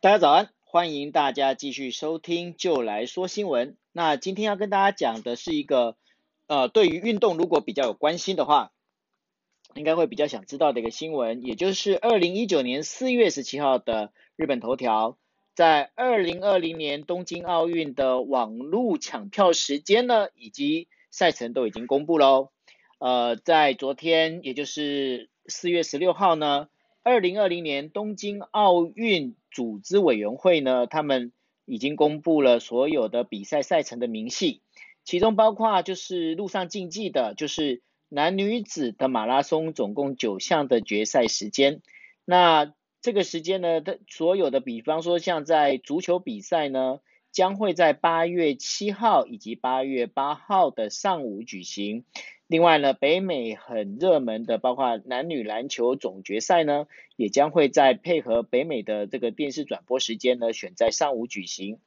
[0.00, 3.76] 大家早安，欢迎大家继续收听就来说新闻。
[3.90, 5.96] 那今天要跟大家讲的是一个，
[6.46, 8.70] 呃，对于运动如果比较有关心的话，
[9.74, 15.18] 应该会比较想知道的一个新闻，也就是二零一九年四月十七号的日本头条，
[15.56, 22.52] 在二零二零年东京奥运的网络抢票时间呢，以及赛程都已经公布喽。
[23.00, 26.68] 呃，在昨天，也就是四月十六号呢。
[27.02, 31.32] 二零二零年东京奥运组织委员会呢，他们
[31.64, 34.62] 已经公布了所有的比赛赛程的明细，
[35.04, 41.82] 其中包括就是路上竞技的，就是男女子的马拉松，总共九项的决赛时间。
[42.24, 47.00] 那这个时间呢，它所有的，比方说像在足球比赛呢，
[47.32, 52.04] 将会在八月七号以及八月八号的上午举行。
[52.46, 61.78] 另外呢，北美很热门的，包括男女篮球总决赛呢，也将会在配合北美的这个电视转播时间呢，选在上午举行。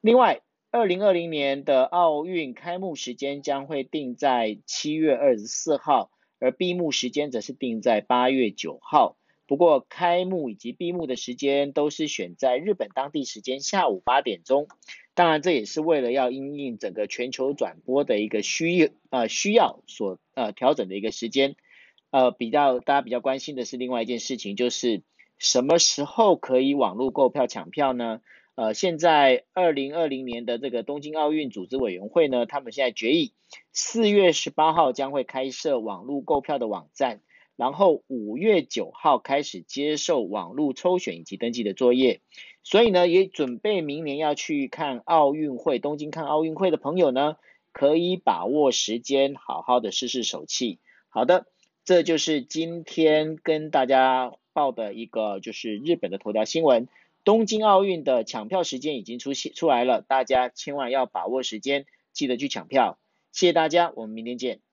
[0.00, 0.40] 另外，
[0.72, 6.10] 二零二零年的奥运开幕时间将会定在七月二十四号，
[6.40, 9.16] 而闭幕时间则是定在八月九号。
[9.48, 14.68] 不过，开幕以及闭幕的时间都是选在日本当地时间下午八点钟。
[15.14, 21.56] 当然，这也是为了要因应整个全球转播的一个需呃需要所呃调整的一个时间。
[22.10, 25.02] 呃，比较大家比较关心的是另外一件事情，就是
[25.38, 28.20] 什么时候可以网络购票抢票呢？
[28.54, 33.32] 呃，现在二零二零年的这个东京奥运组织委员会呢，他们现在决议，
[33.72, 37.22] 四月十八号将会开设网络购票的网站。
[37.58, 42.20] 然后五月九号开始接受网络抽选以及登记的作业，
[42.62, 47.34] 所以呢，也准备明年要去看奥运会，东京看奥运会的朋友呢，
[47.72, 50.78] 可以把握时间，好好的试试手气。
[51.08, 51.46] 好的，
[51.84, 56.86] 这就是今天跟大家报的一个就是日本的头条新闻，
[57.24, 63.00] 东京奥运的抢票时间已经出现出来了，大家千万要把握时间，记得去抢票。
[63.32, 64.67] 谢谢大家，我们明天见。